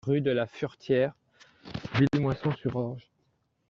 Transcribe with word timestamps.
Rue 0.07 0.21
de 0.21 0.31
la 0.31 0.47
Furetière, 0.47 1.13
Villemoisson-sur-Orge 1.93 3.07